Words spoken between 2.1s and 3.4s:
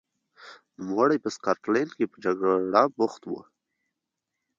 پر جګړه بوخت و.